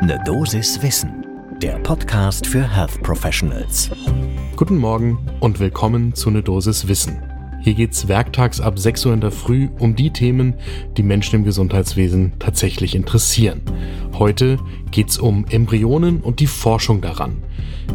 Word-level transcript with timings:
Ne 0.00 0.16
Dosis 0.24 0.80
Wissen, 0.80 1.26
der 1.60 1.76
Podcast 1.80 2.46
für 2.46 2.62
Health 2.62 3.02
Professionals. 3.02 3.90
Guten 4.54 4.76
Morgen 4.76 5.18
und 5.40 5.58
willkommen 5.58 6.14
zu 6.14 6.30
Ne 6.30 6.40
Dosis 6.40 6.86
Wissen. 6.86 7.20
Hier 7.62 7.74
geht's 7.74 8.06
werktags 8.06 8.60
ab 8.60 8.78
6 8.78 9.06
Uhr 9.06 9.14
in 9.14 9.20
der 9.20 9.32
Früh 9.32 9.68
um 9.80 9.96
die 9.96 10.10
Themen, 10.10 10.54
die 10.96 11.02
Menschen 11.02 11.40
im 11.40 11.44
Gesundheitswesen 11.44 12.34
tatsächlich 12.38 12.94
interessieren. 12.94 13.60
Heute 14.16 14.58
geht's 14.92 15.18
um 15.18 15.44
Embryonen 15.50 16.20
und 16.20 16.38
die 16.38 16.46
Forschung 16.46 17.00
daran. 17.00 17.42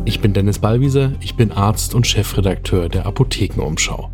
Ich 0.04 0.20
bin 0.20 0.34
Dennis 0.34 0.60
Ballwieser, 0.60 1.14
ich 1.22 1.36
bin 1.36 1.54
Arzt 1.54 1.96
und 1.96 2.06
Chefredakteur 2.06 2.90
der 2.90 3.06
Apothekenumschau. 3.06 4.12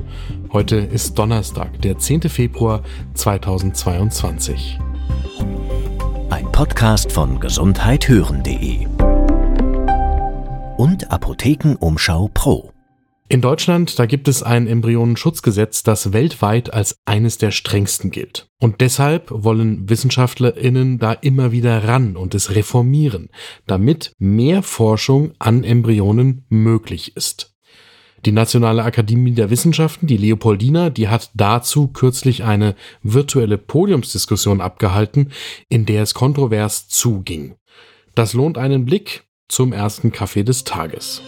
Heute 0.54 0.76
ist 0.76 1.18
Donnerstag, 1.18 1.82
der 1.82 1.98
10. 1.98 2.22
Februar 2.30 2.84
2022. 3.16 4.80
Podcast 6.60 7.14
von 7.14 7.40
gesundheithören.de 7.40 8.86
und 10.76 11.10
Apothekenumschau 11.10 12.30
Pro. 12.34 12.74
In 13.30 13.40
Deutschland, 13.40 13.98
da 13.98 14.06
gibt 14.06 14.28
es 14.28 14.44
ein 14.44 14.68
Embryonenschutzgesetz, 14.68 15.84
das 15.84 16.12
weltweit 16.12 16.74
als 16.74 16.98
eines 17.06 17.38
der 17.38 17.52
strengsten 17.52 18.12
gilt. 18.12 18.50
Und 18.60 18.82
deshalb 18.82 19.28
wollen 19.32 19.90
WissenschaftlerInnen 19.90 21.00
da 21.00 21.14
immer 21.14 21.54
wieder 21.54 21.86
ran 21.86 22.18
und 22.18 22.36
es 22.36 22.54
reformieren, 22.54 23.30
damit 23.66 24.12
mehr 24.20 24.62
Forschung 24.62 25.32
an 25.40 25.64
Embryonen 25.64 26.46
möglich 26.50 27.16
ist. 27.16 27.56
Die 28.26 28.34
Nationale 28.34 28.84
Akademie 28.84 29.32
der 29.32 29.50
Wissenschaften, 29.50 30.06
die 30.06 30.18
Leopoldina, 30.18 30.90
die 30.90 31.08
hat 31.08 31.32
dazu 31.36 31.88
kürzlich 31.88 32.44
eine 32.44 32.76
virtuelle 33.02 33.58
Podiumsdiskussion 33.58 34.60
abgehalten, 34.60 35.32
in 35.70 35.86
der 35.86 36.04
es 36.04 36.14
kontrovers 36.14 36.90
zuging. 36.90 37.56
Das 38.16 38.34
lohnt 38.34 38.58
einen 38.58 38.86
Blick 38.86 39.24
zum 39.48 39.72
ersten 39.72 40.12
Kaffee 40.12 40.44
des 40.44 40.66
Tages. 40.66 41.22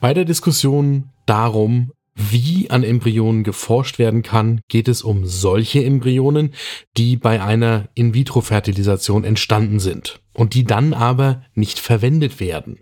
Bei 0.00 0.12
der 0.12 0.26
Diskussion 0.26 1.10
darum, 1.24 1.92
wie 2.14 2.68
an 2.68 2.82
Embryonen 2.82 3.42
geforscht 3.42 3.98
werden 3.98 4.22
kann, 4.22 4.60
geht 4.68 4.88
es 4.88 5.02
um 5.02 5.24
solche 5.24 5.82
Embryonen, 5.82 6.52
die 6.98 7.16
bei 7.16 7.40
einer 7.42 7.88
In-vitro-Fertilisation 7.94 9.24
entstanden 9.24 9.80
sind 9.80 10.21
und 10.32 10.54
die 10.54 10.64
dann 10.64 10.94
aber 10.94 11.42
nicht 11.54 11.78
verwendet 11.78 12.40
werden, 12.40 12.78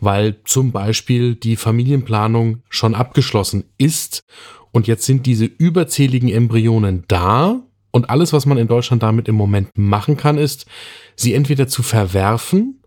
weil 0.00 0.40
zum 0.44 0.72
Beispiel 0.72 1.34
die 1.34 1.56
Familienplanung 1.56 2.62
schon 2.68 2.94
abgeschlossen 2.94 3.64
ist 3.78 4.24
und 4.72 4.86
jetzt 4.86 5.06
sind 5.06 5.26
diese 5.26 5.44
überzähligen 5.44 6.28
Embryonen 6.28 7.04
da 7.08 7.62
und 7.90 8.10
alles, 8.10 8.32
was 8.32 8.44
man 8.44 8.58
in 8.58 8.66
Deutschland 8.66 9.02
damit 9.02 9.28
im 9.28 9.36
Moment 9.36 9.70
machen 9.76 10.16
kann, 10.16 10.36
ist, 10.36 10.66
sie 11.14 11.32
entweder 11.32 11.68
zu 11.68 11.82
verwerfen 11.82 12.82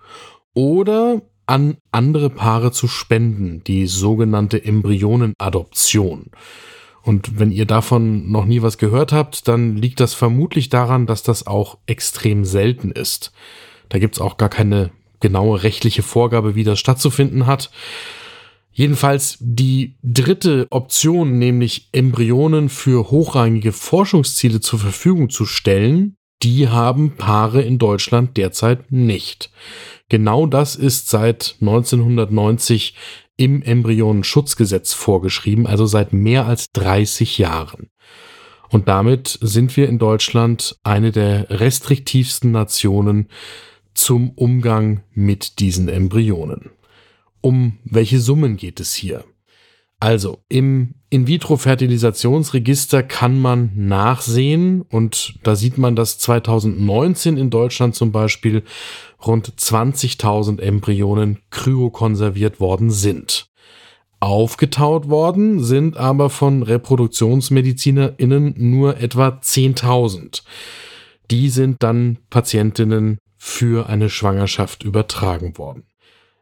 oder 0.53 1.21
an 1.45 1.77
andere 1.91 2.29
Paare 2.29 2.73
zu 2.73 2.89
spenden, 2.89 3.63
die 3.63 3.87
sogenannte 3.87 4.63
Embryonenadoption. 4.63 6.31
Und 7.03 7.39
wenn 7.39 7.51
ihr 7.51 7.65
davon 7.65 8.29
noch 8.29 8.43
nie 8.43 8.61
was 8.61 8.77
gehört 8.77 9.13
habt, 9.13 9.47
dann 9.47 9.77
liegt 9.77 10.01
das 10.01 10.13
vermutlich 10.13 10.67
daran, 10.67 11.05
dass 11.05 11.23
das 11.23 11.47
auch 11.47 11.77
extrem 11.85 12.43
selten 12.43 12.91
ist. 12.91 13.31
Da 13.89 13.99
gibt's 13.99 14.21
auch 14.21 14.37
gar 14.37 14.49
keine 14.49 14.91
genaue 15.19 15.63
rechtliche 15.63 16.03
Vorgabe, 16.03 16.55
wie 16.55 16.63
das 16.63 16.79
stattzufinden 16.79 17.47
hat. 17.47 17.71
Jedenfalls 18.71 19.37
die 19.39 19.95
dritte 20.03 20.67
Option, 20.69 21.39
nämlich 21.39 21.89
Embryonen 21.93 22.69
für 22.69 23.09
hochrangige 23.09 23.71
Forschungsziele 23.71 24.59
zur 24.59 24.77
Verfügung 24.77 25.31
zu 25.31 25.45
stellen, 25.45 26.15
die 26.43 26.67
haben 26.67 27.15
Paare 27.17 27.63
in 27.63 27.79
Deutschland 27.79 28.37
derzeit 28.37 28.91
nicht. 28.91 29.49
Genau 30.09 30.45
das 30.45 30.75
ist 30.75 31.09
seit 31.09 31.55
1990 31.59 32.93
im 33.35 33.63
Embryonenschutzgesetz 33.63 34.93
vorgeschrieben, 34.93 35.65
also 35.65 35.85
seit 35.85 36.13
mehr 36.13 36.45
als 36.45 36.71
30 36.73 37.39
Jahren. 37.39 37.89
Und 38.69 38.87
damit 38.87 39.39
sind 39.41 39.75
wir 39.77 39.87
in 39.87 39.97
Deutschland 39.97 40.75
eine 40.83 41.11
der 41.11 41.49
restriktivsten 41.49 42.51
Nationen 42.51 43.29
zum 43.97 44.31
Umgang 44.31 45.01
mit 45.13 45.59
diesen 45.59 45.89
Embryonen. 45.89 46.69
Um 47.41 47.79
welche 47.83 48.19
Summen 48.19 48.55
geht 48.57 48.79
es 48.79 48.93
hier? 48.93 49.23
Also 49.99 50.43
im 50.47 50.93
In-vitro-Fertilisationsregister 51.09 53.01
kann 53.01 53.39
man 53.39 53.71
nachsehen 53.75 54.83
und 54.83 55.39
da 55.41 55.55
sieht 55.55 55.79
man, 55.79 55.95
dass 55.95 56.19
2019 56.19 57.37
in 57.37 57.49
Deutschland 57.49 57.95
zum 57.95 58.11
Beispiel 58.11 58.63
rund 59.25 59.49
20.000 59.49 60.61
Embryonen 60.61 61.39
kryokonserviert 61.49 62.59
worden 62.59 62.91
sind. 62.91 63.47
Aufgetaut 64.19 65.09
worden 65.09 65.63
sind 65.63 65.97
aber 65.97 66.29
von 66.29 66.61
ReproduktionsmedizinerInnen 66.61 68.53
nur 68.57 68.97
etwa 68.97 69.29
10.000. 69.29 70.43
Die 71.31 71.49
sind 71.49 71.81
dann 71.81 72.19
Patientinnen 72.29 73.17
für 73.37 73.87
eine 73.89 74.09
Schwangerschaft 74.09 74.83
übertragen 74.83 75.57
worden. 75.57 75.83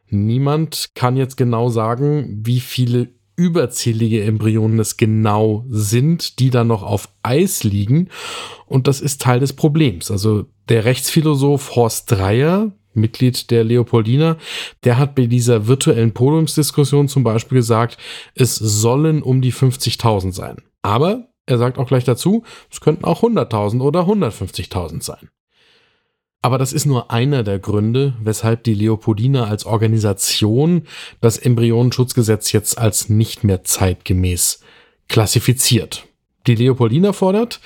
Niemand 0.08 0.90
kann 0.94 1.16
jetzt 1.16 1.36
genau 1.36 1.68
sagen, 1.68 2.40
wie 2.44 2.60
viele 2.60 3.08
überzählige 3.36 4.24
Embryonen 4.24 4.78
es 4.78 4.96
genau 4.96 5.64
sind, 5.68 6.38
die 6.38 6.50
dann 6.50 6.68
noch 6.68 6.82
auf 6.82 7.08
Eis 7.22 7.64
liegen. 7.64 8.08
Und 8.66 8.88
das 8.88 9.00
ist 9.00 9.20
Teil 9.20 9.40
des 9.40 9.52
Problems. 9.52 10.10
Also 10.10 10.46
der 10.68 10.84
Rechtsphilosoph 10.84 11.76
Horst 11.76 12.10
Dreier, 12.10 12.72
Mitglied 12.94 13.50
der 13.50 13.62
Leopoldina, 13.62 14.38
der 14.84 14.98
hat 14.98 15.14
bei 15.14 15.26
dieser 15.26 15.66
virtuellen 15.66 16.12
Podiumsdiskussion 16.12 17.08
zum 17.08 17.24
Beispiel 17.24 17.56
gesagt, 17.56 17.98
es 18.34 18.56
sollen 18.56 19.22
um 19.22 19.42
die 19.42 19.52
50.000 19.52 20.32
sein. 20.32 20.56
Aber 20.80 21.28
er 21.44 21.58
sagt 21.58 21.78
auch 21.78 21.86
gleich 21.86 22.04
dazu, 22.04 22.42
es 22.70 22.80
könnten 22.80 23.04
auch 23.04 23.22
100.000 23.22 23.82
oder 23.82 24.00
150.000 24.00 25.02
sein. 25.02 25.28
Aber 26.46 26.58
das 26.58 26.72
ist 26.72 26.86
nur 26.86 27.10
einer 27.10 27.42
der 27.42 27.58
Gründe, 27.58 28.14
weshalb 28.22 28.62
die 28.62 28.74
Leopoldina 28.74 29.46
als 29.48 29.66
Organisation 29.66 30.82
das 31.20 31.38
Embryonenschutzgesetz 31.38 32.52
jetzt 32.52 32.78
als 32.78 33.08
nicht 33.08 33.42
mehr 33.42 33.64
zeitgemäß 33.64 34.60
klassifiziert. 35.08 36.06
Die 36.46 36.54
Leopoldina 36.54 37.12
fordert, 37.12 37.60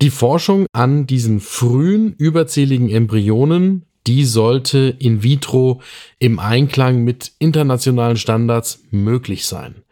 die 0.00 0.08
Forschung 0.08 0.64
an 0.72 1.06
diesen 1.06 1.40
frühen 1.40 2.14
überzähligen 2.14 2.88
Embryonen, 2.88 3.84
die 4.06 4.24
sollte 4.24 4.96
in 4.98 5.22
vitro 5.22 5.82
im 6.18 6.38
Einklang 6.38 7.04
mit 7.04 7.32
internationalen 7.38 8.16
Standards 8.16 8.82
möglich 8.90 9.44
sein. 9.44 9.82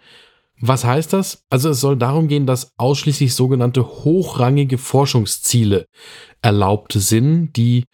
Was 0.66 0.82
heißt 0.82 1.12
das? 1.12 1.44
Also 1.50 1.68
es 1.68 1.80
soll 1.82 1.98
darum 1.98 2.26
gehen, 2.26 2.46
dass 2.46 2.72
ausschließlich 2.78 3.34
sogenannte 3.34 3.84
hochrangige 3.84 4.78
Forschungsziele 4.78 5.84
erlaubt 6.40 6.94
sind, 6.94 7.52
die 7.52 7.84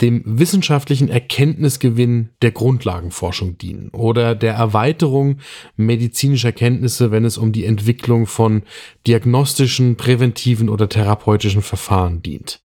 dem 0.00 0.24
wissenschaftlichen 0.24 1.08
Erkenntnisgewinn 1.08 2.30
der 2.42 2.50
Grundlagenforschung 2.50 3.58
dienen 3.58 3.90
oder 3.90 4.34
der 4.34 4.54
Erweiterung 4.54 5.36
medizinischer 5.76 6.50
Kenntnisse, 6.50 7.12
wenn 7.12 7.24
es 7.24 7.38
um 7.38 7.52
die 7.52 7.64
Entwicklung 7.64 8.26
von 8.26 8.64
diagnostischen, 9.06 9.94
präventiven 9.94 10.68
oder 10.68 10.88
therapeutischen 10.88 11.62
Verfahren 11.62 12.22
dient. 12.22 12.60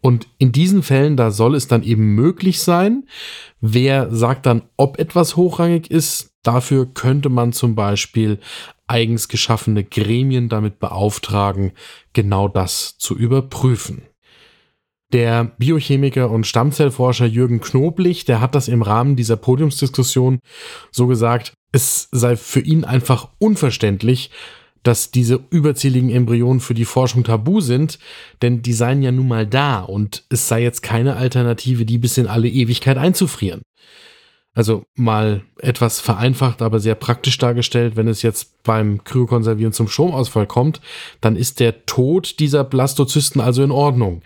Und 0.00 0.28
in 0.38 0.52
diesen 0.52 0.84
Fällen, 0.84 1.16
da 1.16 1.32
soll 1.32 1.56
es 1.56 1.66
dann 1.66 1.82
eben 1.82 2.14
möglich 2.14 2.60
sein, 2.60 3.08
wer 3.60 4.14
sagt 4.14 4.46
dann, 4.46 4.62
ob 4.76 5.00
etwas 5.00 5.34
hochrangig 5.34 5.90
ist, 5.90 6.35
dafür 6.46 6.86
könnte 6.86 7.28
man 7.28 7.52
zum 7.52 7.74
Beispiel 7.74 8.38
eigens 8.86 9.28
geschaffene 9.28 9.84
Gremien 9.84 10.48
damit 10.48 10.78
beauftragen, 10.78 11.72
genau 12.12 12.48
das 12.48 12.96
zu 12.98 13.16
überprüfen. 13.16 14.02
Der 15.12 15.44
Biochemiker 15.58 16.30
und 16.30 16.46
Stammzellforscher 16.46 17.26
Jürgen 17.26 17.60
Knoblich, 17.60 18.24
der 18.24 18.40
hat 18.40 18.54
das 18.54 18.68
im 18.68 18.82
Rahmen 18.82 19.16
dieser 19.16 19.36
Podiumsdiskussion 19.36 20.40
so 20.90 21.06
gesagt, 21.06 21.54
es 21.72 22.08
sei 22.10 22.36
für 22.36 22.60
ihn 22.60 22.84
einfach 22.84 23.28
unverständlich, 23.38 24.30
dass 24.82 25.10
diese 25.10 25.40
überzähligen 25.50 26.10
Embryonen 26.10 26.60
für 26.60 26.74
die 26.74 26.84
Forschung 26.84 27.24
tabu 27.24 27.60
sind, 27.60 27.98
denn 28.40 28.62
die 28.62 28.72
seien 28.72 29.02
ja 29.02 29.10
nun 29.10 29.28
mal 29.28 29.46
da 29.46 29.80
und 29.80 30.24
es 30.28 30.48
sei 30.48 30.62
jetzt 30.62 30.82
keine 30.82 31.16
Alternative, 31.16 31.84
die 31.84 31.98
bis 31.98 32.18
in 32.18 32.28
alle 32.28 32.48
Ewigkeit 32.48 32.96
einzufrieren. 32.96 33.62
Also 34.56 34.86
mal 34.94 35.42
etwas 35.58 36.00
vereinfacht, 36.00 36.62
aber 36.62 36.80
sehr 36.80 36.94
praktisch 36.94 37.36
dargestellt, 37.36 37.94
wenn 37.94 38.08
es 38.08 38.22
jetzt 38.22 38.62
beim 38.62 39.04
Kryokonservieren 39.04 39.74
zum 39.74 39.86
Stromausfall 39.86 40.46
kommt, 40.46 40.80
dann 41.20 41.36
ist 41.36 41.60
der 41.60 41.84
Tod 41.84 42.40
dieser 42.40 42.64
Blastozysten 42.64 43.42
also 43.42 43.62
in 43.62 43.70
Ordnung. 43.70 44.22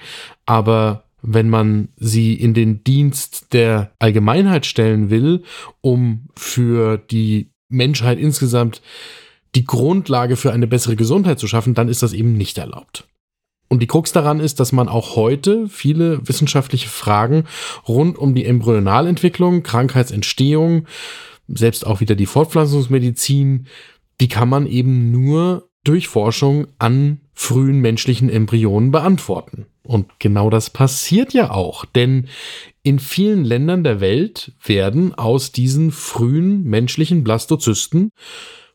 Aber 0.46 1.02
wenn 1.20 1.48
man 1.48 1.88
sie 1.96 2.34
in 2.34 2.54
den 2.54 2.84
Dienst 2.84 3.52
der 3.52 3.90
Allgemeinheit 3.98 4.66
stellen 4.66 5.10
will, 5.10 5.42
um 5.80 6.28
für 6.36 6.96
die 6.96 7.50
Menschheit 7.68 8.20
insgesamt 8.20 8.82
die 9.56 9.64
Grundlage 9.64 10.36
für 10.36 10.52
eine 10.52 10.68
bessere 10.68 10.94
Gesundheit 10.94 11.40
zu 11.40 11.48
schaffen, 11.48 11.74
dann 11.74 11.88
ist 11.88 12.04
das 12.04 12.12
eben 12.12 12.34
nicht 12.34 12.56
erlaubt. 12.56 13.08
Und 13.72 13.80
die 13.80 13.86
Krux 13.86 14.10
daran 14.10 14.40
ist, 14.40 14.58
dass 14.58 14.72
man 14.72 14.88
auch 14.88 15.14
heute 15.14 15.68
viele 15.68 16.26
wissenschaftliche 16.26 16.88
Fragen 16.88 17.44
rund 17.86 18.18
um 18.18 18.34
die 18.34 18.44
Embryonalentwicklung, 18.44 19.62
Krankheitsentstehung, 19.62 20.86
selbst 21.46 21.86
auch 21.86 22.00
wieder 22.00 22.16
die 22.16 22.26
Fortpflanzungsmedizin, 22.26 23.68
die 24.20 24.28
kann 24.28 24.48
man 24.48 24.66
eben 24.66 25.12
nur 25.12 25.68
durch 25.84 26.08
Forschung 26.08 26.66
an 26.78 27.20
frühen 27.32 27.80
menschlichen 27.80 28.28
Embryonen 28.28 28.90
beantworten. 28.90 29.66
Und 29.84 30.18
genau 30.18 30.50
das 30.50 30.70
passiert 30.70 31.32
ja 31.32 31.50
auch, 31.52 31.84
denn 31.84 32.28
in 32.82 32.98
vielen 32.98 33.44
Ländern 33.44 33.84
der 33.84 34.00
Welt 34.00 34.52
werden 34.64 35.14
aus 35.14 35.52
diesen 35.52 35.90
frühen 35.92 36.64
menschlichen 36.64 37.24
Blastozysten 37.24 38.10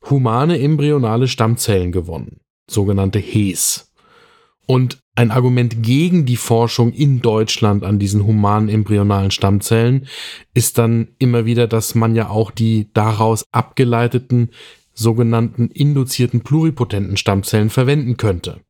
humane 0.09 0.59
embryonale 0.59 1.27
Stammzellen 1.27 1.91
gewonnen, 1.91 2.39
sogenannte 2.69 3.19
HES. 3.19 3.85
Und 4.67 5.00
ein 5.15 5.31
Argument 5.31 5.81
gegen 5.81 6.25
die 6.25 6.35
Forschung 6.35 6.91
in 6.91 7.21
Deutschland 7.21 7.83
an 7.83 8.00
diesen 8.00 8.25
humanen 8.25 8.67
embryonalen 8.67 9.31
Stammzellen 9.31 10.07
ist 10.53 10.77
dann 10.77 11.09
immer 11.19 11.45
wieder, 11.45 11.67
dass 11.67 11.95
man 11.95 12.15
ja 12.15 12.29
auch 12.29 12.51
die 12.51 12.89
daraus 12.94 13.45
abgeleiteten 13.51 14.50
sogenannten 14.94 15.67
induzierten 15.69 16.41
pluripotenten 16.41 17.17
Stammzellen 17.17 17.69
verwenden 17.69 18.17
könnte. 18.17 18.62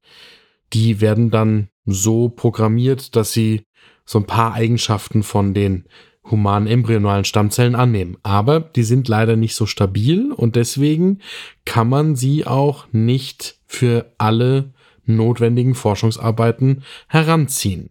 Die 0.74 1.02
werden 1.02 1.32
dann 1.32 1.70
so 1.86 2.30
programmiert, 2.30 3.16
dass 3.16 3.32
sie 3.32 3.64
so 4.06 4.20
ein 4.20 4.26
paar 4.26 4.54
Eigenschaften 4.54 5.24
von 5.24 5.54
den 5.54 5.86
humanen 6.30 6.68
embryonalen 6.68 7.26
Stammzellen 7.26 7.76
annehmen. 7.76 8.18
Aber 8.24 8.60
die 8.60 8.84
sind 8.84 9.08
leider 9.08 9.36
nicht 9.36 9.56
so 9.56 9.66
stabil 9.66 10.32
und 10.32 10.56
deswegen 10.56 11.20
kann 11.66 11.88
man 11.90 12.16
sie 12.16 12.46
auch 12.46 12.88
nicht 12.92 13.60
für 13.68 14.12
alle 14.18 14.74
notwendigen 15.06 15.76
Forschungsarbeiten 15.76 16.84
heranziehen. 17.08 17.90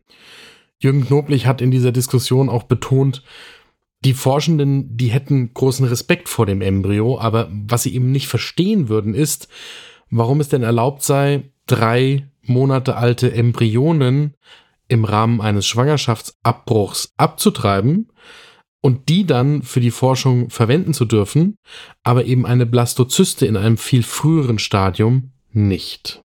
Jürgen 0.78 1.06
Knoblich 1.06 1.46
hat 1.46 1.60
in 1.60 1.70
dieser 1.70 1.92
Diskussion 1.92 2.48
auch 2.48 2.64
betont, 2.64 3.22
die 4.04 4.14
Forschenden, 4.14 4.96
die 4.96 5.08
hätten 5.08 5.54
großen 5.54 5.86
Respekt 5.86 6.28
vor 6.28 6.44
dem 6.44 6.60
Embryo, 6.60 7.18
aber 7.18 7.50
was 7.50 7.84
sie 7.84 7.94
eben 7.94 8.12
nicht 8.12 8.28
verstehen 8.28 8.88
würden, 8.88 9.14
ist, 9.14 9.48
warum 10.10 10.40
es 10.40 10.50
denn 10.50 10.62
erlaubt 10.62 11.02
sei, 11.02 11.44
drei 11.66 12.28
Monate 12.42 12.96
alte 12.96 13.32
Embryonen 13.32 14.34
im 14.88 15.04
Rahmen 15.04 15.40
eines 15.40 15.66
Schwangerschaftsabbruchs 15.66 17.14
abzutreiben 17.16 18.12
und 18.82 19.08
die 19.08 19.24
dann 19.24 19.62
für 19.62 19.80
die 19.80 19.90
Forschung 19.90 20.50
verwenden 20.50 20.92
zu 20.92 21.06
dürfen, 21.06 21.56
aber 22.02 22.26
eben 22.26 22.44
eine 22.44 22.66
Blastozyste 22.66 23.46
in 23.46 23.56
einem 23.56 23.78
viel 23.78 24.02
früheren 24.02 24.58
Stadium 24.58 25.32
nicht. 25.50 26.20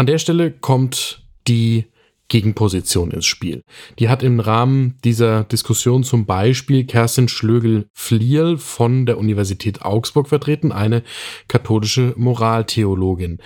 An 0.00 0.06
der 0.06 0.16
Stelle 0.16 0.50
kommt 0.50 1.26
die 1.46 1.84
Gegenposition 2.28 3.10
ins 3.10 3.26
Spiel. 3.26 3.60
Die 3.98 4.08
hat 4.08 4.22
im 4.22 4.40
Rahmen 4.40 4.96
dieser 5.04 5.44
Diskussion 5.44 6.04
zum 6.04 6.24
Beispiel 6.24 6.86
Kerstin 6.86 7.28
Schlögel-Flierl 7.28 8.56
von 8.56 9.04
der 9.04 9.18
Universität 9.18 9.82
Augsburg 9.82 10.26
vertreten, 10.26 10.72
eine 10.72 11.02
katholische 11.48 12.14
Moraltheologin. 12.16 13.40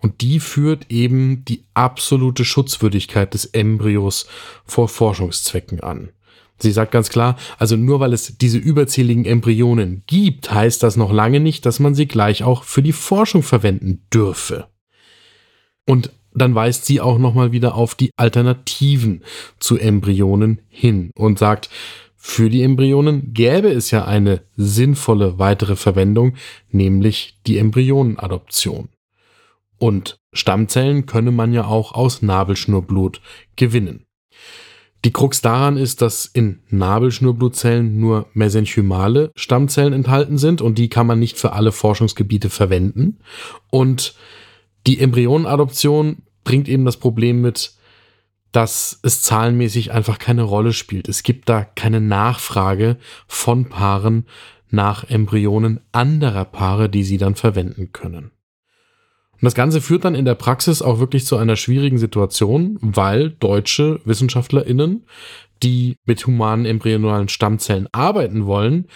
Und 0.00 0.22
die 0.22 0.40
führt 0.40 0.90
eben 0.90 1.44
die 1.44 1.64
absolute 1.74 2.46
Schutzwürdigkeit 2.46 3.34
des 3.34 3.44
Embryos 3.44 4.28
vor 4.64 4.88
Forschungszwecken 4.88 5.80
an. 5.80 6.08
Sie 6.58 6.72
sagt 6.72 6.90
ganz 6.90 7.10
klar, 7.10 7.36
also 7.58 7.76
nur 7.76 8.00
weil 8.00 8.14
es 8.14 8.38
diese 8.38 8.56
überzähligen 8.56 9.26
Embryonen 9.26 10.04
gibt, 10.06 10.50
heißt 10.50 10.82
das 10.82 10.96
noch 10.96 11.12
lange 11.12 11.40
nicht, 11.40 11.66
dass 11.66 11.80
man 11.80 11.94
sie 11.94 12.08
gleich 12.08 12.44
auch 12.44 12.64
für 12.64 12.82
die 12.82 12.94
Forschung 12.94 13.42
verwenden 13.42 14.06
dürfe. 14.10 14.68
Und 15.88 16.12
dann 16.34 16.54
weist 16.54 16.84
sie 16.84 17.00
auch 17.00 17.18
nochmal 17.18 17.50
wieder 17.50 17.74
auf 17.74 17.94
die 17.94 18.10
Alternativen 18.16 19.24
zu 19.58 19.78
Embryonen 19.78 20.60
hin 20.68 21.10
und 21.16 21.38
sagt, 21.38 21.70
für 22.14 22.50
die 22.50 22.62
Embryonen 22.62 23.32
gäbe 23.32 23.68
es 23.68 23.90
ja 23.90 24.04
eine 24.04 24.42
sinnvolle 24.54 25.38
weitere 25.38 25.76
Verwendung, 25.76 26.34
nämlich 26.70 27.38
die 27.46 27.56
Embryonenadoption. 27.56 28.90
Und 29.78 30.18
Stammzellen 30.34 31.06
könne 31.06 31.30
man 31.30 31.54
ja 31.54 31.64
auch 31.64 31.92
aus 31.92 32.20
Nabelschnurblut 32.20 33.22
gewinnen. 33.56 34.04
Die 35.06 35.12
Krux 35.12 35.40
daran 35.40 35.78
ist, 35.78 36.02
dass 36.02 36.26
in 36.26 36.58
Nabelschnurblutzellen 36.68 37.98
nur 37.98 38.26
mesenchymale 38.34 39.30
Stammzellen 39.36 39.94
enthalten 39.94 40.36
sind 40.36 40.60
und 40.60 40.76
die 40.76 40.90
kann 40.90 41.06
man 41.06 41.18
nicht 41.18 41.38
für 41.38 41.52
alle 41.52 41.72
Forschungsgebiete 41.72 42.50
verwenden. 42.50 43.20
Und 43.70 44.16
die 44.86 45.00
Embryonenadoption 45.00 46.22
bringt 46.44 46.68
eben 46.68 46.84
das 46.84 46.96
Problem 46.96 47.40
mit, 47.40 47.72
dass 48.52 48.98
es 49.02 49.22
zahlenmäßig 49.22 49.92
einfach 49.92 50.18
keine 50.18 50.42
Rolle 50.42 50.72
spielt. 50.72 51.08
Es 51.08 51.22
gibt 51.22 51.48
da 51.48 51.64
keine 51.64 52.00
Nachfrage 52.00 52.96
von 53.26 53.68
Paaren 53.68 54.24
nach 54.70 55.04
Embryonen 55.04 55.80
anderer 55.92 56.44
Paare, 56.44 56.88
die 56.88 57.04
sie 57.04 57.18
dann 57.18 57.34
verwenden 57.34 57.92
können. 57.92 58.30
Und 59.32 59.44
das 59.44 59.54
Ganze 59.54 59.80
führt 59.80 60.04
dann 60.04 60.14
in 60.14 60.24
der 60.24 60.34
Praxis 60.34 60.82
auch 60.82 60.98
wirklich 60.98 61.24
zu 61.24 61.36
einer 61.36 61.56
schwierigen 61.56 61.98
Situation, 61.98 62.78
weil 62.80 63.30
deutsche 63.30 64.00
WissenschaftlerInnen, 64.04 65.06
die 65.62 65.96
mit 66.04 66.26
humanen 66.26 66.66
embryonalen 66.66 67.28
Stammzellen 67.28 67.88
arbeiten 67.92 68.46
wollen, 68.46 68.88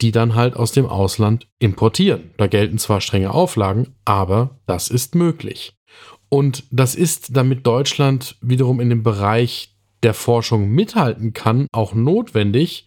die 0.00 0.12
dann 0.12 0.34
halt 0.34 0.56
aus 0.56 0.72
dem 0.72 0.86
Ausland 0.86 1.48
importieren. 1.58 2.30
Da 2.36 2.46
gelten 2.46 2.78
zwar 2.78 3.00
strenge 3.00 3.32
Auflagen, 3.32 3.94
aber 4.04 4.58
das 4.66 4.88
ist 4.88 5.14
möglich. 5.14 5.74
Und 6.28 6.64
das 6.70 6.94
ist, 6.94 7.36
damit 7.36 7.66
Deutschland 7.66 8.36
wiederum 8.40 8.80
in 8.80 8.90
dem 8.90 9.02
Bereich 9.02 9.74
der 10.02 10.14
Forschung 10.14 10.70
mithalten 10.70 11.32
kann, 11.32 11.66
auch 11.72 11.94
notwendig. 11.94 12.86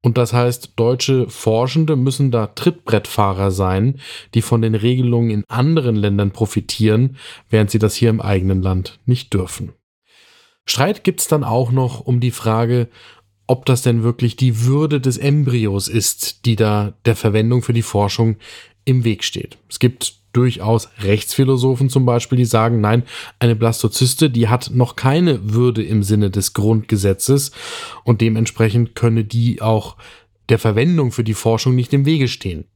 Und 0.00 0.16
das 0.16 0.32
heißt, 0.32 0.74
deutsche 0.76 1.28
Forschende 1.28 1.96
müssen 1.96 2.30
da 2.30 2.46
Trittbrettfahrer 2.46 3.50
sein, 3.50 4.00
die 4.34 4.42
von 4.42 4.62
den 4.62 4.74
Regelungen 4.74 5.30
in 5.30 5.44
anderen 5.48 5.96
Ländern 5.96 6.30
profitieren, 6.30 7.16
während 7.50 7.70
sie 7.70 7.80
das 7.80 7.96
hier 7.96 8.10
im 8.10 8.20
eigenen 8.20 8.62
Land 8.62 9.00
nicht 9.06 9.34
dürfen. 9.34 9.72
Streit 10.64 11.02
gibt's 11.02 11.28
dann 11.28 11.44
auch 11.44 11.72
noch 11.72 12.00
um 12.00 12.20
die 12.20 12.30
Frage, 12.30 12.88
ob 13.48 13.66
das 13.66 13.82
denn 13.82 14.04
wirklich 14.04 14.36
die 14.36 14.64
Würde 14.64 15.00
des 15.00 15.18
Embryos 15.18 15.88
ist, 15.88 16.44
die 16.44 16.54
da 16.54 16.94
der 17.06 17.16
Verwendung 17.16 17.62
für 17.62 17.72
die 17.72 17.82
Forschung 17.82 18.36
im 18.84 19.04
Weg 19.04 19.24
steht. 19.24 19.58
Es 19.68 19.78
gibt 19.80 20.14
durchaus 20.32 20.88
Rechtsphilosophen 21.00 21.88
zum 21.88 22.04
Beispiel, 22.06 22.38
die 22.38 22.44
sagen, 22.44 22.80
nein, 22.80 23.02
eine 23.38 23.56
Blastozyste, 23.56 24.30
die 24.30 24.48
hat 24.48 24.70
noch 24.72 24.94
keine 24.94 25.52
Würde 25.54 25.82
im 25.82 26.02
Sinne 26.02 26.30
des 26.30 26.52
Grundgesetzes 26.52 27.50
und 28.04 28.20
dementsprechend 28.20 28.94
könne 28.94 29.24
die 29.24 29.62
auch 29.62 29.96
der 30.50 30.58
Verwendung 30.58 31.10
für 31.10 31.24
die 31.24 31.34
Forschung 31.34 31.74
nicht 31.74 31.92
im 31.92 32.04
Wege 32.04 32.28
stehen. 32.28 32.66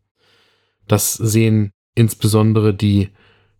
Das 0.88 1.12
sehen 1.14 1.70
insbesondere 1.94 2.74
die 2.74 3.10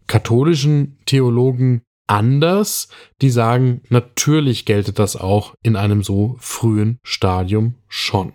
katholischen 0.07 0.99
Theologen 1.07 1.83
anders, 2.07 2.89
die 3.21 3.31
sagen, 3.31 3.83
natürlich 3.89 4.65
gelte 4.65 4.93
das 4.93 5.17
auch 5.17 5.55
in 5.63 5.77
einem 5.77 6.03
so 6.03 6.37
frühen 6.39 6.99
Stadium 7.03 7.75
schon. 7.89 8.33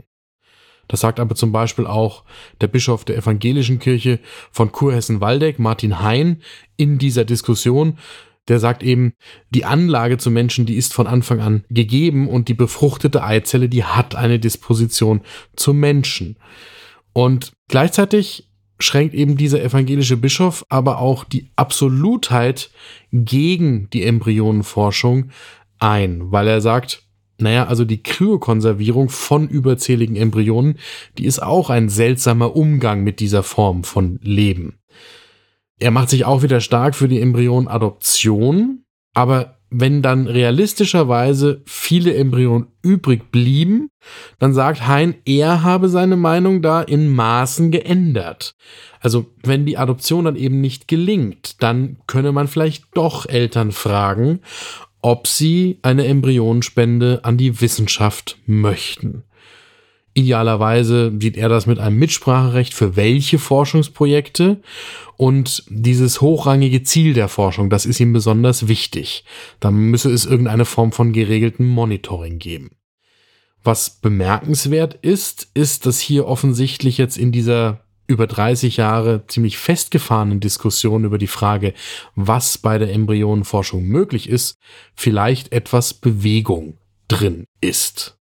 Das 0.87 1.01
sagt 1.01 1.19
aber 1.19 1.35
zum 1.35 1.51
Beispiel 1.51 1.85
auch 1.85 2.23
der 2.61 2.67
Bischof 2.67 3.03
der 3.03 3.17
evangelischen 3.17 3.79
Kirche 3.79 4.19
von 4.51 4.71
Kurhessen-Waldeck, 4.71 5.59
Martin 5.59 6.01
Hein, 6.01 6.41
in 6.77 6.97
dieser 6.97 7.25
Diskussion. 7.25 7.97
Der 8.47 8.59
sagt 8.59 8.81
eben, 8.81 9.13
die 9.49 9.65
Anlage 9.65 10.17
zu 10.17 10.31
Menschen, 10.31 10.65
die 10.65 10.75
ist 10.75 10.93
von 10.93 11.05
Anfang 11.05 11.41
an 11.41 11.65
gegeben 11.69 12.29
und 12.29 12.47
die 12.47 12.53
befruchtete 12.53 13.21
Eizelle, 13.21 13.67
die 13.67 13.83
hat 13.83 14.15
eine 14.15 14.39
Disposition 14.39 15.21
zum 15.57 15.79
Menschen. 15.79 16.37
Und 17.11 17.51
gleichzeitig 17.67 18.46
schränkt 18.79 19.13
eben 19.13 19.37
dieser 19.37 19.63
evangelische 19.63 20.17
Bischof 20.17 20.65
aber 20.69 20.99
auch 20.99 21.23
die 21.23 21.49
Absolutheit 21.55 22.69
gegen 23.11 23.89
die 23.91 24.03
Embryonenforschung 24.03 25.29
ein, 25.79 26.31
weil 26.31 26.47
er 26.47 26.61
sagt, 26.61 27.03
naja, 27.39 27.67
also 27.67 27.85
die 27.85 28.01
Kryokonservierung 28.01 29.09
von 29.09 29.47
überzähligen 29.47 30.15
Embryonen, 30.15 30.79
die 31.17 31.25
ist 31.25 31.41
auch 31.41 31.69
ein 31.69 31.89
seltsamer 31.89 32.55
Umgang 32.55 33.03
mit 33.03 33.19
dieser 33.19 33.43
Form 33.43 33.83
von 33.83 34.19
Leben. 34.23 34.79
Er 35.79 35.91
macht 35.91 36.09
sich 36.09 36.25
auch 36.25 36.41
wieder 36.41 36.61
stark 36.61 36.95
für 36.95 37.07
die 37.07 37.21
Embryonadoption, 37.21 38.83
aber 39.13 39.56
wenn 39.69 40.01
dann 40.01 40.27
realistischerweise 40.27 41.61
viele 41.65 42.15
Embryonen 42.15 42.67
übrig 42.81 43.31
blieben, 43.31 43.89
dann 44.39 44.53
sagt 44.53 44.87
Hein, 44.87 45.15
er 45.25 45.63
habe 45.63 45.89
seine 45.89 46.15
Meinung 46.15 46.61
da 46.61 46.81
in 46.81 47.13
Maßen 47.13 47.71
geändert. 47.71 48.55
Also 48.99 49.27
wenn 49.43 49.65
die 49.65 49.77
Adoption 49.77 50.25
dann 50.25 50.35
eben 50.35 50.61
nicht 50.61 50.87
gelingt, 50.87 51.61
dann 51.61 51.97
könne 52.07 52.31
man 52.31 52.47
vielleicht 52.47 52.85
doch 52.93 53.27
Eltern 53.27 53.71
fragen, 53.71 54.39
ob 55.01 55.27
sie 55.27 55.79
eine 55.81 56.05
Embryonenspende 56.05 57.19
an 57.23 57.37
die 57.37 57.61
Wissenschaft 57.61 58.37
möchten. 58.45 59.23
Idealerweise 60.17 61.13
sieht 61.21 61.37
er 61.37 61.47
das 61.47 61.67
mit 61.67 61.77
einem 61.77 61.99
Mitspracherecht 61.99 62.73
für 62.73 62.95
welche 62.95 63.37
Forschungsprojekte 63.37 64.59
und 65.15 65.63
dieses 65.69 66.21
hochrangige 66.21 66.81
Ziel 66.81 67.13
der 67.13 67.27
Forschung, 67.27 67.69
das 67.69 67.85
ist 67.85 67.99
ihm 67.99 68.13
besonders 68.13 68.67
wichtig. 68.67 69.25
Da 69.59 69.69
müsse 69.69 70.11
es 70.11 70.25
irgendeine 70.25 70.65
Form 70.65 70.91
von 70.91 71.13
geregeltem 71.13 71.67
Monitoring 71.67 72.39
geben. 72.39 72.71
Was 73.63 73.91
bemerkenswert 73.91 74.95
ist, 75.03 75.51
ist, 75.53 75.85
dass 75.85 75.99
hier 75.99 76.25
offensichtlich 76.25 76.97
jetzt 76.97 77.19
in 77.19 77.31
dieser 77.31 77.83
über 78.07 78.25
30 78.25 78.77
Jahre 78.77 79.27
ziemlich 79.27 79.59
festgefahrenen 79.59 80.39
Diskussion 80.39 81.03
über 81.03 81.19
die 81.19 81.27
Frage, 81.27 81.75
was 82.15 82.57
bei 82.57 82.79
der 82.79 82.91
Embryonenforschung 82.91 83.83
möglich 83.83 84.27
ist, 84.27 84.57
vielleicht 84.95 85.51
etwas 85.51 85.93
Bewegung 85.93 86.79
drin 87.07 87.45
ist 87.61 88.16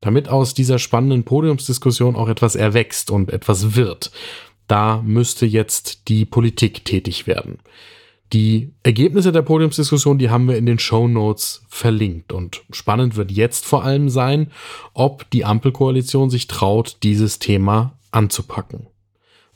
damit 0.00 0.28
aus 0.28 0.54
dieser 0.54 0.78
spannenden 0.78 1.24
Podiumsdiskussion 1.24 2.16
auch 2.16 2.28
etwas 2.28 2.56
erwächst 2.56 3.10
und 3.10 3.30
etwas 3.30 3.76
wird. 3.76 4.10
Da 4.68 5.02
müsste 5.04 5.46
jetzt 5.46 6.08
die 6.08 6.24
Politik 6.24 6.84
tätig 6.84 7.26
werden. 7.26 7.58
Die 8.32 8.72
Ergebnisse 8.82 9.30
der 9.30 9.42
Podiumsdiskussion, 9.42 10.18
die 10.18 10.30
haben 10.30 10.48
wir 10.48 10.56
in 10.56 10.66
den 10.66 10.80
Show 10.80 11.06
Notes 11.06 11.64
verlinkt. 11.68 12.32
Und 12.32 12.64
spannend 12.70 13.16
wird 13.16 13.30
jetzt 13.30 13.64
vor 13.64 13.84
allem 13.84 14.08
sein, 14.08 14.50
ob 14.94 15.30
die 15.30 15.44
Ampelkoalition 15.44 16.28
sich 16.28 16.48
traut, 16.48 16.98
dieses 17.04 17.38
Thema 17.38 17.96
anzupacken. 18.10 18.88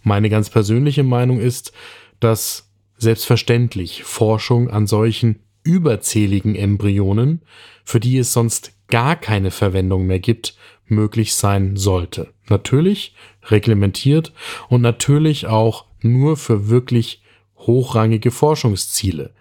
Meine 0.02 0.30
ganz 0.30 0.50
persönliche 0.50 1.02
Meinung 1.02 1.40
ist, 1.40 1.72
dass 2.20 2.70
selbstverständlich 2.96 4.04
Forschung 4.04 4.70
an 4.70 4.86
solchen 4.86 5.40
überzähligen 5.62 6.54
Embryonen, 6.54 7.42
für 7.84 8.00
die 8.00 8.18
es 8.18 8.32
sonst 8.32 8.72
gar 8.88 9.16
keine 9.16 9.50
Verwendung 9.50 10.06
mehr 10.06 10.18
gibt, 10.18 10.56
möglich 10.86 11.34
sein 11.34 11.76
sollte. 11.76 12.32
Natürlich 12.48 13.14
reglementiert 13.44 14.32
und 14.68 14.82
natürlich 14.82 15.46
auch 15.46 15.86
nur 16.00 16.36
für 16.36 16.68
wirklich 16.68 17.22
hochrangige 17.56 18.30
Forschungsziele. 18.30 19.32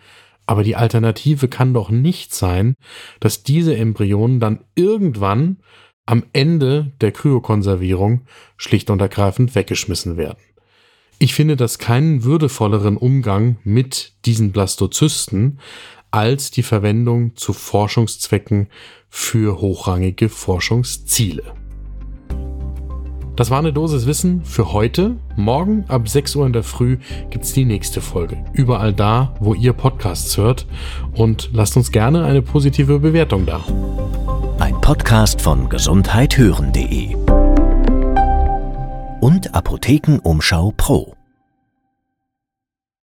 Aber 0.46 0.64
die 0.64 0.76
Alternative 0.76 1.48
kann 1.48 1.74
doch 1.74 1.90
nicht 1.90 2.34
sein, 2.34 2.76
dass 3.20 3.44
diese 3.44 3.76
Embryonen 3.76 4.40
dann 4.40 4.66
irgendwann 4.76 5.58
am 6.06 6.24
Ende 6.34 6.92
der 7.02 7.12
Kryokonservierung 7.12 8.22
schlicht 8.58 8.90
und 8.90 9.00
ergreifend 9.00 9.54
weggeschmissen 9.54 10.18
werden. 10.18 10.40
Ich 11.20 11.34
finde 11.34 11.56
das 11.56 11.78
keinen 11.78 12.24
würdevolleren 12.24 12.98
Umgang 12.98 13.58
mit 13.64 14.14
diesen 14.26 14.52
Blastozysten, 14.52 15.60
als 16.12 16.52
die 16.52 16.64
Verwendung 16.64 17.36
zu 17.36 17.54
Forschungszwecken 17.54 18.68
für 19.10 19.60
hochrangige 19.60 20.30
Forschungsziele. 20.30 21.44
Das 23.36 23.50
war 23.50 23.60
eine 23.60 23.72
Dosis 23.72 24.06
Wissen 24.06 24.44
für 24.44 24.74
heute. 24.74 25.16
Morgen 25.38 25.86
ab 25.88 26.10
6 26.10 26.36
Uhr 26.36 26.46
in 26.46 26.52
der 26.52 26.64
Früh 26.64 26.98
gibt 27.30 27.46
es 27.46 27.54
die 27.54 27.64
nächste 27.64 28.02
Folge. 28.02 28.44
Überall 28.52 28.94
da, 28.94 29.34
wo 29.40 29.54
ihr 29.54 29.72
Podcasts 29.72 30.36
hört. 30.36 30.68
Und 31.14 31.50
lasst 31.54 31.78
uns 31.78 31.92
gerne 31.92 32.26
eine 32.26 32.42
positive 32.42 33.00
Bewertung 33.00 33.46
da. 33.46 33.64
Ein 34.60 34.82
Podcast 34.82 35.42
von 35.42 35.70
gesundheithören.de 35.70 37.16
und 39.22 39.54
Apothekenumschau 39.54 40.74
Pro. 40.76 41.19